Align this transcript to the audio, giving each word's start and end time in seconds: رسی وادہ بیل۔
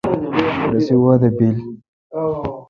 رسی 0.73 0.95
وادہ 1.01 1.29
بیل۔ 1.37 1.55